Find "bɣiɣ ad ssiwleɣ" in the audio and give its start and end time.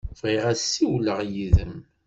0.19-1.19